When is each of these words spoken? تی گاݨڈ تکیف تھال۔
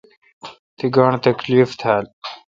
تی 0.77 0.85
گاݨڈ 0.95 1.13
تکیف 1.23 1.69
تھال۔ 1.79 2.05